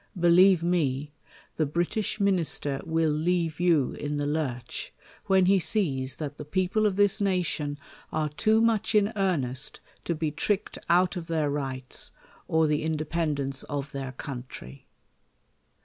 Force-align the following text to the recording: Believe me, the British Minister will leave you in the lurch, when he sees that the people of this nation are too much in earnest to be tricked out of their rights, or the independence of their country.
Believe 0.19 0.63
me, 0.63 1.11
the 1.57 1.65
British 1.67 2.19
Minister 2.19 2.81
will 2.83 3.11
leave 3.11 3.59
you 3.59 3.91
in 3.91 4.15
the 4.17 4.25
lurch, 4.25 4.91
when 5.27 5.45
he 5.45 5.59
sees 5.59 6.15
that 6.15 6.37
the 6.39 6.43
people 6.43 6.87
of 6.87 6.95
this 6.95 7.21
nation 7.21 7.77
are 8.11 8.27
too 8.29 8.61
much 8.61 8.95
in 8.95 9.13
earnest 9.15 9.79
to 10.05 10.15
be 10.15 10.31
tricked 10.31 10.79
out 10.89 11.15
of 11.17 11.27
their 11.27 11.51
rights, 11.51 12.09
or 12.47 12.65
the 12.65 12.81
independence 12.81 13.61
of 13.65 13.91
their 13.91 14.13
country. 14.13 14.87